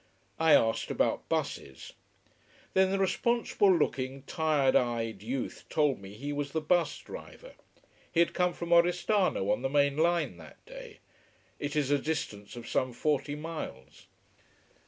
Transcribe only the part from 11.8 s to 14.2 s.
a distance of some forty miles.